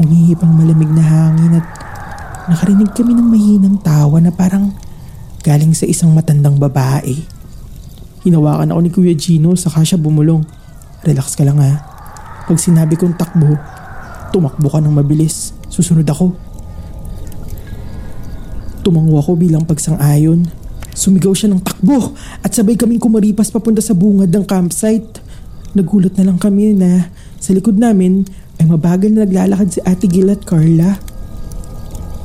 Umihip 0.00 0.42
ang 0.42 0.58
malamig 0.58 0.90
na 0.90 1.04
hangin 1.04 1.62
at 1.62 1.66
nakarinig 2.50 2.90
kami 2.92 3.14
ng 3.14 3.28
mahinang 3.30 3.78
tawa 3.80 4.18
na 4.18 4.34
parang 4.34 4.74
galing 5.44 5.76
sa 5.76 5.86
isang 5.86 6.10
matandang 6.10 6.58
babae. 6.58 7.14
Hinawakan 8.24 8.72
ako 8.72 8.80
ni 8.80 8.90
Kuya 8.90 9.14
Gino 9.14 9.52
saka 9.54 9.84
siya 9.84 10.00
bumulong. 10.00 10.42
Relax 11.04 11.36
ka 11.36 11.44
lang 11.44 11.60
ha. 11.60 11.72
Pag 12.48 12.56
sinabi 12.56 12.96
kong 12.96 13.20
takbo, 13.20 13.52
tumakbo 14.32 14.66
ka 14.72 14.80
ng 14.80 14.92
mabilis. 14.96 15.52
Susunod 15.68 16.08
ako. 16.08 16.32
Tumango 18.84 19.16
ako 19.20 19.36
bilang 19.36 19.68
pagsang-ayon. 19.68 20.48
Sumigaw 20.94 21.32
siya 21.36 21.52
ng 21.52 21.60
takbo 21.60 22.16
at 22.40 22.52
sabay 22.52 22.76
kaming 22.76 23.00
kumaripas 23.00 23.52
papunta 23.52 23.84
sa 23.84 23.92
bungad 23.92 24.32
ng 24.32 24.44
campsite. 24.44 25.20
Nagulat 25.76 26.16
na 26.16 26.28
lang 26.32 26.38
kami 26.40 26.72
na 26.76 27.08
sa 27.36 27.52
likod 27.52 27.76
namin 27.76 28.24
ay 28.64 28.72
mabagal 28.72 29.12
na 29.12 29.28
naglalakad 29.28 29.68
si 29.68 29.80
Ate 29.84 30.08
Gil 30.08 30.32
at 30.32 30.40
Carla. 30.48 30.96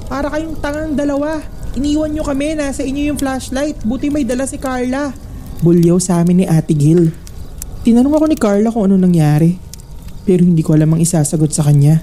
Para 0.08 0.32
kayong 0.32 0.56
tangang 0.64 0.96
dalawa. 0.96 1.44
Iniwan 1.76 2.16
nyo 2.16 2.24
kami, 2.24 2.56
nasa 2.56 2.80
inyo 2.88 3.12
yung 3.12 3.20
flashlight. 3.20 3.84
Buti 3.84 4.08
may 4.08 4.24
dala 4.24 4.48
si 4.48 4.56
Carla. 4.56 5.12
Bulyaw 5.60 6.00
sa 6.00 6.24
amin 6.24 6.42
ni 6.42 6.46
Ate 6.48 6.72
Gil. 6.72 7.12
Tinanong 7.84 8.16
ako 8.16 8.26
ni 8.32 8.38
Carla 8.40 8.72
kung 8.72 8.88
ano 8.88 8.96
nangyari. 8.96 9.60
Pero 10.24 10.48
hindi 10.48 10.64
ko 10.64 10.80
alam 10.80 10.96
ang 10.96 11.04
isasagot 11.04 11.52
sa 11.52 11.68
kanya. 11.68 12.00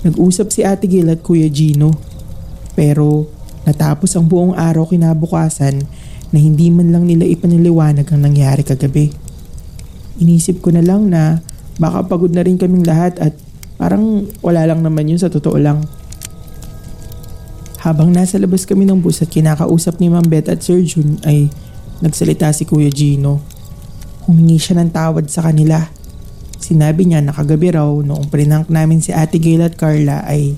Nag-usap 0.00 0.48
si 0.48 0.64
Ate 0.64 0.88
Gil 0.88 1.12
at 1.12 1.20
Kuya 1.20 1.52
Gino. 1.52 1.92
Pero 2.72 3.28
natapos 3.68 4.16
ang 4.16 4.32
buong 4.32 4.56
araw 4.56 4.88
kinabukasan 4.88 5.76
na 6.32 6.38
hindi 6.40 6.72
man 6.72 6.88
lang 6.88 7.04
nila 7.04 7.28
ipaniliwanag 7.28 8.08
ang 8.08 8.24
nangyari 8.24 8.64
kagabi. 8.64 9.12
Inisip 10.24 10.64
ko 10.64 10.72
na 10.72 10.80
lang 10.80 11.12
na 11.12 11.51
baka 11.76 12.04
pagod 12.04 12.32
na 12.32 12.44
rin 12.44 12.60
kaming 12.60 12.84
lahat 12.84 13.16
at 13.22 13.32
parang 13.80 14.28
wala 14.44 14.66
lang 14.68 14.80
naman 14.84 15.08
yun 15.08 15.20
sa 15.20 15.32
totoo 15.32 15.56
lang. 15.56 15.84
Habang 17.82 18.14
nasa 18.14 18.38
labas 18.38 18.62
kami 18.62 18.86
ng 18.86 19.02
bus 19.02 19.24
at 19.24 19.30
kinakausap 19.30 19.98
ni 19.98 20.06
Ma'am 20.06 20.26
Beth 20.26 20.46
at 20.46 20.62
Sir 20.62 20.80
Jun 20.86 21.18
ay 21.26 21.50
nagsalita 21.98 22.54
si 22.54 22.62
Kuya 22.62 22.92
Gino. 22.94 23.42
Humingi 24.28 24.58
siya 24.58 24.78
ng 24.78 24.94
tawad 24.94 25.26
sa 25.26 25.42
kanila 25.42 25.82
Sinabi 26.62 27.10
niya 27.10 27.18
na 27.18 27.34
kagabi 27.34 27.74
raw 27.74 27.90
noong 27.90 28.30
prinank 28.30 28.70
namin 28.70 29.02
si 29.02 29.10
Ate 29.10 29.42
Gail 29.42 29.66
at 29.66 29.74
Carla 29.74 30.22
ay 30.22 30.54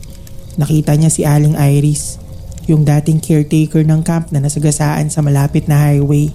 nakita 0.61 0.93
niya 1.01 1.09
si 1.09 1.25
Aling 1.25 1.57
Iris, 1.57 2.21
yung 2.69 2.85
dating 2.85 3.25
caretaker 3.25 3.81
ng 3.89 4.05
camp 4.05 4.29
na 4.29 4.45
nasagasaan 4.45 5.09
sa 5.09 5.25
malapit 5.25 5.65
na 5.65 5.81
highway. 5.81 6.29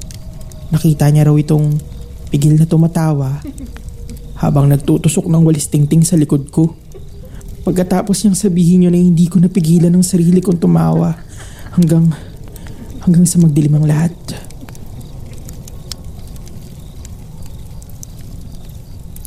Nakita 0.73 1.13
niya 1.13 1.29
raw 1.29 1.37
itong 1.37 1.77
pigil 2.33 2.57
na 2.57 2.65
tumatawa 2.65 3.45
habang 4.39 4.71
nagtutusok 4.71 5.27
ng 5.27 5.43
walis 5.43 5.67
tingting 5.67 6.01
sa 6.07 6.15
likod 6.15 6.47
ko. 6.47 6.75
Pagkatapos 7.67 8.23
niyang 8.23 8.39
sabihin 8.39 8.87
niyo 8.87 8.89
na 8.89 8.99
hindi 8.99 9.27
ko 9.27 9.37
napigilan 9.37 9.91
ng 9.91 10.03
sarili 10.03 10.39
kong 10.39 10.63
tumawa 10.63 11.11
hanggang 11.75 12.07
hanggang 13.03 13.27
sa 13.27 13.37
magdilim 13.43 13.75
ang 13.75 13.85
lahat. 13.85 14.15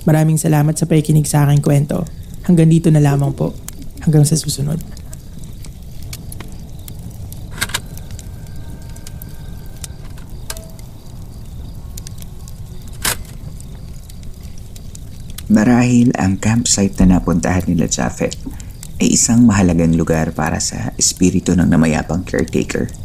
Maraming 0.03 0.41
salamat 0.41 0.75
sa 0.75 0.89
pakikinig 0.89 1.29
sa 1.29 1.47
aking 1.47 1.63
kwento. 1.63 2.03
Hanggang 2.43 2.67
dito 2.67 2.91
na 2.91 2.99
lamang 2.99 3.31
po. 3.37 3.55
Hanggang 4.03 4.27
sa 4.27 4.35
susunod. 4.35 4.83
Marahil 15.53 16.17
ang 16.17 16.41
campsite 16.41 16.97
na 17.05 17.21
napuntahan 17.21 17.69
nila 17.69 17.85
Japheth 17.85 18.41
ay 18.97 19.13
isang 19.13 19.45
mahalagang 19.45 19.93
lugar 19.93 20.33
para 20.33 20.57
sa 20.65 20.97
espiritu 20.97 21.53
ng 21.53 21.69
namayapang 21.69 22.25
caretaker– 22.25 22.89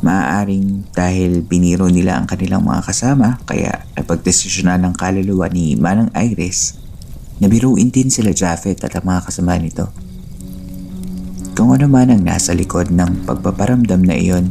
Maaaring 0.00 0.88
dahil 0.96 1.44
biniro 1.44 1.84
nila 1.92 2.16
ang 2.16 2.24
kanilang 2.24 2.64
mga 2.64 2.88
kasama 2.88 3.36
kaya 3.44 3.84
napagdesisyonan 3.98 4.80
ng 4.88 4.94
kaluluwa 4.96 5.52
ni 5.52 5.76
Manang 5.76 6.08
Iris 6.16 6.80
na 7.36 7.52
biruin 7.52 7.92
din 7.92 8.08
sila 8.08 8.32
Japheth 8.32 8.80
at 8.80 8.96
ang 8.96 9.04
mga 9.04 9.28
kasama 9.28 9.60
nito. 9.60 9.92
Kung 11.52 11.76
ano 11.76 11.84
man 11.90 12.08
ang 12.08 12.24
nasa 12.24 12.56
likod 12.56 12.88
ng 12.88 13.28
pagpaparamdam 13.28 14.00
na 14.00 14.16
iyon 14.16 14.48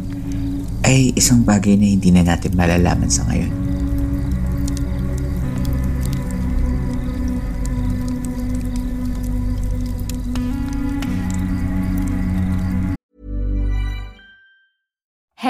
ay 0.86 1.18
isang 1.18 1.42
bagay 1.42 1.74
na 1.80 1.88
hindi 1.98 2.14
na 2.14 2.22
natin 2.22 2.54
malalaman 2.54 3.10
sa 3.10 3.26
ngayon. 3.26 3.59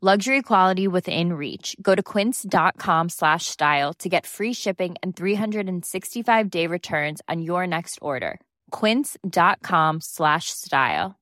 Luxury 0.00 0.40
quality 0.40 0.88
within 0.88 1.36
reach. 1.36 1.76
Go 1.76 1.92
to 1.92 2.00
quince.com 2.00 3.12
slash 3.12 3.52
style 3.52 3.92
to 4.00 4.08
get 4.08 4.24
free 4.24 4.56
shipping 4.56 4.96
and 5.04 5.12
365 5.12 6.48
day 6.48 6.64
returns 6.64 7.20
on 7.28 7.42
your 7.42 7.68
next 7.68 7.98
order. 8.00 8.40
Quince.com 8.72 10.00
slash 10.00 10.48
style. 10.56 11.20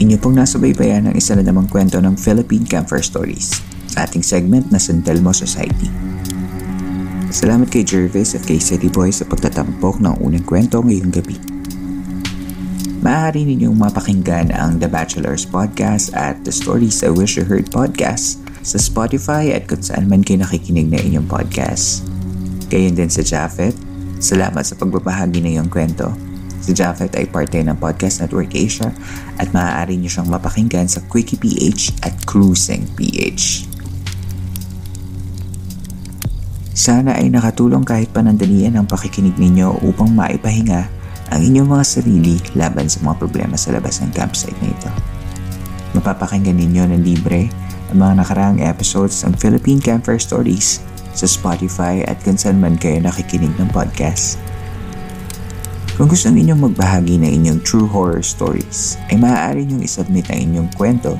Inyo 0.00 0.16
pong 0.16 0.40
nasubaybayan 0.40 1.12
ang 1.12 1.14
isa 1.20 1.36
na 1.36 1.44
namang 1.44 1.68
kwento 1.68 2.00
ng 2.00 2.16
Philippine 2.16 2.64
Camper 2.64 3.04
Stories 3.04 3.60
ating 4.00 4.24
segment 4.24 4.72
na 4.72 4.80
San 4.80 5.04
Telmo 5.04 5.36
Society. 5.36 5.92
Salamat 7.28 7.68
kay 7.68 7.84
Jervis 7.84 8.32
at 8.32 8.48
kay 8.48 8.56
City 8.56 8.88
Boy 8.88 9.12
sa 9.12 9.28
pagtatampok 9.28 10.00
ng 10.00 10.24
unang 10.24 10.48
kwento 10.48 10.80
ngayong 10.80 11.12
gabi. 11.12 11.59
Maaari 13.00 13.48
ninyong 13.48 13.80
mapakinggan 13.80 14.52
ang 14.52 14.76
The 14.76 14.84
Bachelor's 14.84 15.48
Podcast 15.48 16.12
at 16.12 16.44
The 16.44 16.52
Stories 16.52 17.00
I 17.00 17.08
Wish 17.08 17.40
You 17.40 17.48
Heard 17.48 17.72
Podcast 17.72 18.44
sa 18.60 18.76
Spotify 18.76 19.56
at 19.56 19.64
kung 19.64 19.80
saan 19.80 20.04
man 20.04 20.20
kayo 20.20 20.44
nakikinig 20.44 20.92
na 20.92 21.00
inyong 21.00 21.24
podcast. 21.24 22.04
Gayon 22.68 22.92
din 22.92 23.08
sa 23.08 23.24
Japheth, 23.24 23.80
salamat 24.20 24.68
sa 24.68 24.76
pagbabahagi 24.76 25.40
ng 25.40 25.56
iyong 25.56 25.72
kwento. 25.72 26.12
Si 26.60 26.76
Japheth 26.76 27.16
ay 27.16 27.24
parte 27.24 27.56
ng 27.64 27.72
Podcast 27.80 28.20
Network 28.20 28.52
Asia 28.52 28.92
at 29.40 29.48
maaari 29.56 29.96
niyo 29.96 30.20
siyang 30.20 30.28
mapakinggan 30.28 30.84
sa 30.84 31.00
Quickie 31.08 31.40
PH 31.40 32.04
at 32.04 32.12
Cruising 32.28 32.84
PH. 33.00 33.64
Sana 36.76 37.16
ay 37.16 37.32
nakatulong 37.32 37.80
kahit 37.80 38.12
panandalian 38.12 38.76
ang 38.76 38.84
pakikinig 38.84 39.40
ninyo 39.40 39.88
upang 39.88 40.12
maipahinga 40.12 40.99
ang 41.30 41.40
inyong 41.40 41.70
mga 41.70 41.84
sarili 41.86 42.36
laban 42.58 42.90
sa 42.90 42.98
mga 43.06 43.16
problema 43.22 43.54
sa 43.54 43.70
labas 43.70 44.02
ng 44.02 44.10
campsite 44.10 44.58
na 44.58 44.70
ito. 44.70 44.90
Mapapakinggan 45.94 46.58
ninyo 46.58 46.90
ng 46.90 47.02
libre 47.02 47.50
ang 47.90 47.98
mga 48.02 48.22
nakaraang 48.22 48.58
episodes 48.62 49.22
ng 49.26 49.34
Philippine 49.38 49.82
Campfire 49.82 50.22
Stories 50.22 50.82
sa 51.14 51.26
Spotify 51.26 52.02
at 52.06 52.22
kung 52.22 52.38
saan 52.38 52.62
man 52.62 52.78
kayo 52.78 53.02
nakikinig 53.02 53.50
ng 53.58 53.70
podcast. 53.74 54.38
Kung 55.98 56.08
gusto 56.08 56.32
ninyong 56.32 56.70
magbahagi 56.70 57.20
ng 57.20 57.30
inyong 57.42 57.60
true 57.60 57.84
horror 57.84 58.24
stories, 58.24 58.96
ay 59.12 59.20
maaari 59.20 59.68
niyong 59.68 59.84
isubmit 59.84 60.30
ang 60.32 60.40
inyong 60.48 60.70
kwento 60.72 61.18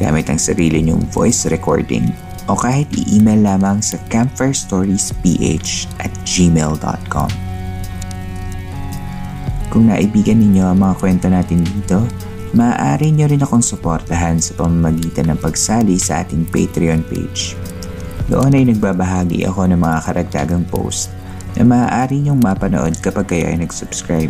gamit 0.00 0.26
ang 0.32 0.40
sarili 0.40 0.80
niyong 0.80 1.04
voice 1.12 1.44
recording 1.52 2.08
o 2.48 2.56
kahit 2.56 2.88
i-email 2.96 3.44
lamang 3.44 3.84
sa 3.84 4.00
campfirestoriesph 4.08 5.20
at 6.00 6.12
gmail.com. 6.24 7.51
Kung 9.72 9.88
naibigan 9.88 10.36
ninyo 10.36 10.68
ang 10.68 10.84
mga 10.84 11.00
kwento 11.00 11.32
natin 11.32 11.64
dito, 11.64 12.04
maaari 12.52 13.08
nyo 13.08 13.24
rin 13.24 13.40
akong 13.40 13.64
suportahan 13.64 14.36
sa 14.36 14.52
pamamagitan 14.60 15.32
ng 15.32 15.40
pagsali 15.40 15.96
sa 15.96 16.20
ating 16.20 16.44
Patreon 16.52 17.00
page. 17.08 17.56
Doon 18.28 18.52
ay 18.52 18.68
nagbabahagi 18.68 19.48
ako 19.48 19.72
ng 19.72 19.80
mga 19.80 19.98
karagdagang 20.04 20.68
post 20.68 21.08
na 21.56 21.64
maaari 21.64 22.20
nyong 22.20 22.44
mapanood 22.44 23.00
kapag 23.00 23.32
kayo 23.32 23.48
ay 23.48 23.64
nag-subscribe. 23.64 24.28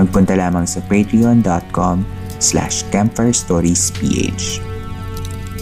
Magpunta 0.00 0.32
lamang 0.32 0.64
sa 0.64 0.80
patreon.com 0.88 2.00
slash 2.40 2.80
campfirestoriesph. 2.88 4.64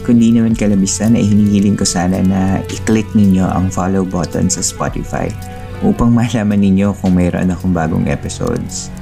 Kung 0.06 0.22
di 0.22 0.30
naman 0.30 0.54
kalabisan 0.54 1.18
ay 1.18 1.26
hinihiling 1.26 1.74
ko 1.74 1.82
sana 1.82 2.22
na 2.22 2.62
i-click 2.70 3.10
ninyo 3.18 3.42
ang 3.42 3.74
follow 3.74 4.06
button 4.06 4.46
sa 4.46 4.62
Spotify 4.62 5.26
upang 5.82 6.14
malaman 6.14 6.60
ninyo 6.60 6.94
kung 7.02 7.18
mayroon 7.18 7.50
akong 7.50 7.74
bagong 7.74 8.06
episodes. 8.06 8.92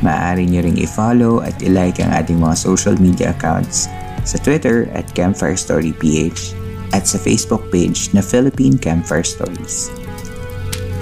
Maaari 0.00 0.48
nyo 0.48 0.64
ring 0.64 0.80
i-follow 0.80 1.44
at 1.44 1.54
i-like 1.62 2.00
ang 2.02 2.10
ating 2.14 2.40
mga 2.40 2.56
social 2.58 2.96
media 2.96 3.36
accounts 3.36 3.86
sa 4.22 4.38
Twitter 4.40 4.90
at 4.94 5.06
Campfire 5.12 5.58
Story 5.58 5.92
PH 5.94 6.54
at 6.94 7.04
sa 7.04 7.18
Facebook 7.18 7.68
page 7.70 8.10
na 8.14 8.22
Philippine 8.22 8.78
Campfire 8.78 9.26
Stories. 9.26 9.90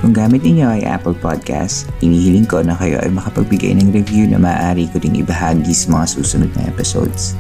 Kung 0.01 0.16
gamit 0.16 0.40
ninyo 0.40 0.64
ay 0.64 0.83
Apple 0.88 1.12
Podcast, 1.12 1.85
inihiling 2.01 2.49
ko 2.49 2.64
na 2.64 2.73
kayo 2.73 2.97
ay 3.05 3.12
makapagbigay 3.12 3.77
ng 3.77 3.93
review 3.93 4.25
na 4.33 4.40
maaari 4.40 4.88
ko 4.88 4.97
ding 4.97 5.21
ibahagi 5.21 5.77
sa 5.77 5.93
mga 5.93 6.07
susunod 6.16 6.51
na 6.57 6.73
episodes. 6.73 7.37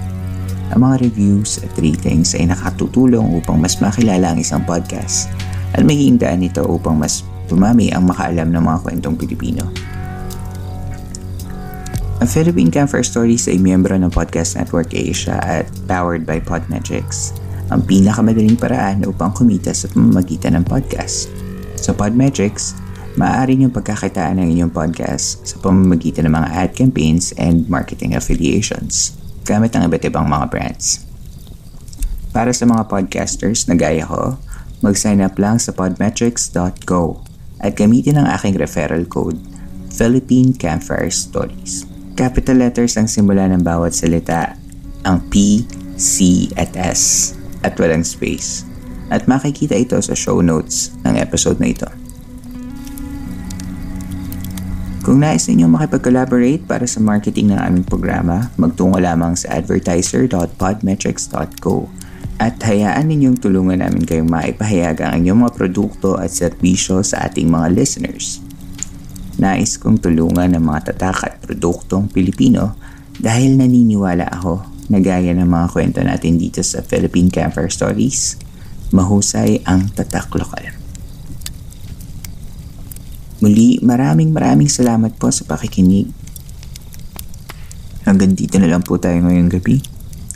Ang 0.76 0.84
mga 0.84 1.08
reviews 1.08 1.56
at 1.64 1.72
ratings 1.80 2.36
ay 2.36 2.52
nakatutulong 2.52 3.32
upang 3.40 3.56
mas 3.64 3.80
makilala 3.80 4.36
ang 4.36 4.38
isang 4.44 4.60
podcast 4.68 5.32
at 5.72 5.80
magiging 5.80 6.20
daan 6.20 6.44
nito 6.44 6.60
upang 6.68 7.00
mas 7.00 7.24
Tumami 7.50 7.90
ang 7.90 8.06
makaalam 8.06 8.54
ng 8.54 8.62
mga 8.62 8.78
kwentong 8.86 9.18
Pilipino. 9.18 9.66
Ang 12.22 12.28
Philippine 12.28 12.70
Camper 12.70 13.02
Stories 13.02 13.50
ay 13.50 13.58
miyembro 13.58 13.96
ng 13.96 14.12
Podcast 14.12 14.54
Network 14.54 14.94
Asia 14.94 15.40
at 15.42 15.66
powered 15.90 16.22
by 16.22 16.38
Podmetrics, 16.38 17.34
ang 17.74 17.82
pinakamadaling 17.82 18.60
paraan 18.60 19.02
upang 19.08 19.34
kumita 19.34 19.74
sa 19.74 19.90
pamamagitan 19.90 20.54
ng 20.60 20.64
podcast. 20.68 21.32
Sa 21.80 21.96
Podmetrics, 21.96 22.76
maaari 23.16 23.56
niyong 23.56 23.72
pagkakitaan 23.72 24.36
ng 24.36 24.52
inyong 24.52 24.70
podcast 24.70 25.42
sa 25.48 25.56
pamamagitan 25.58 26.28
ng 26.28 26.34
mga 26.36 26.48
ad 26.54 26.70
campaigns 26.76 27.34
and 27.40 27.66
marketing 27.66 28.14
affiliations. 28.14 29.16
gamit 29.48 29.74
ang 29.74 29.88
iba't 29.90 30.06
ibang 30.06 30.28
mga 30.30 30.46
brands. 30.46 31.02
Para 32.30 32.54
sa 32.54 32.68
mga 32.68 32.86
podcasters 32.86 33.66
na 33.66 33.74
gaya 33.74 34.06
ko, 34.06 34.38
mag-sign 34.84 35.18
up 35.18 35.34
lang 35.40 35.58
sa 35.58 35.74
podmetrics.co 35.74 37.29
at 37.60 37.76
gamitin 37.76 38.16
ang 38.16 38.28
aking 38.32 38.56
referral 38.56 39.04
code, 39.08 39.36
Philippine 39.92 40.56
Campfire 40.56 41.12
Stories. 41.12 41.84
Capital 42.16 42.56
letters 42.60 42.96
ang 42.96 43.08
simula 43.08 43.48
ng 43.48 43.62
bawat 43.64 43.94
salita, 43.96 44.56
ang 45.04 45.20
P, 45.28 45.64
C 46.00 46.48
at 46.56 46.72
S 46.76 47.34
at 47.60 47.76
walang 47.76 48.04
space. 48.04 48.64
At 49.12 49.28
makikita 49.28 49.76
ito 49.76 50.00
sa 50.00 50.16
show 50.16 50.40
notes 50.40 50.92
ng 51.04 51.20
episode 51.20 51.60
na 51.60 51.68
ito. 51.72 51.88
Kung 55.00 55.24
nais 55.24 55.48
ninyo 55.48 55.64
makipag-collaborate 55.64 56.68
para 56.68 56.84
sa 56.84 57.00
marketing 57.00 57.56
ng 57.56 57.60
aming 57.60 57.88
programa, 57.88 58.52
magtungo 58.60 59.00
lamang 59.00 59.32
sa 59.32 59.56
advertiser.podmetrics.co 59.56 61.99
at 62.40 62.56
hayaan 62.64 63.12
ninyong 63.12 63.36
tulungan 63.36 63.84
namin 63.84 64.08
kayong 64.08 64.32
maipahayag 64.32 65.04
ang 65.04 65.20
inyong 65.20 65.44
mga 65.44 65.54
produkto 65.60 66.16
at 66.16 66.32
serbisyo 66.32 67.04
sa 67.04 67.28
ating 67.28 67.52
mga 67.52 67.68
listeners. 67.76 68.40
Nais 69.36 69.76
kong 69.76 70.00
tulungan 70.00 70.56
ng 70.56 70.64
mga 70.64 70.96
tatak 70.96 71.18
at 71.28 71.34
produktong 71.44 72.08
Pilipino 72.08 72.80
dahil 73.20 73.60
naniniwala 73.60 74.24
ako 74.40 74.64
na 74.88 75.04
gaya 75.04 75.36
ng 75.36 75.44
mga 75.44 75.66
kwento 75.68 76.00
natin 76.00 76.40
dito 76.40 76.64
sa 76.64 76.80
Philippine 76.80 77.28
Campfire 77.28 77.68
Stories, 77.68 78.40
mahusay 78.96 79.60
ang 79.68 79.92
tatak 79.92 80.32
lokal. 80.32 80.72
Muli, 83.44 83.84
maraming 83.84 84.32
maraming 84.32 84.72
salamat 84.72 85.12
po 85.20 85.28
sa 85.28 85.44
pakikinig. 85.44 86.08
Hanggang 88.08 88.32
dito 88.32 88.56
na 88.56 88.68
lang 88.68 88.80
po 88.80 88.96
tayo 88.96 89.20
ngayong 89.28 89.52
gabi 89.52 89.89